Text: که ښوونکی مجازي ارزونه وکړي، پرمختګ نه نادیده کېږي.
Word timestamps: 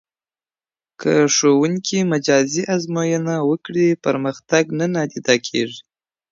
که 1.01 1.13
ښوونکی 1.35 1.99
مجازي 2.11 2.61
ارزونه 2.73 3.35
وکړي، 3.49 3.87
پرمختګ 4.05 4.63
نه 4.79 4.85
نادیده 4.95 5.35
کېږي. 5.47 5.81